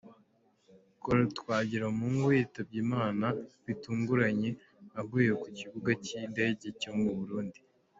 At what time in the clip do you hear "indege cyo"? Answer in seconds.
6.21-6.93